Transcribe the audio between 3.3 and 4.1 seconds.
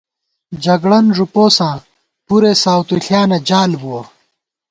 جال بُوَہ